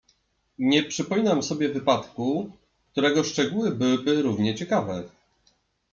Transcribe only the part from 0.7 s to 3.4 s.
przypominam sobie wypadku, którego